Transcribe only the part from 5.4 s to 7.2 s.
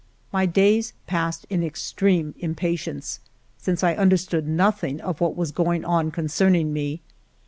going on con cerning me.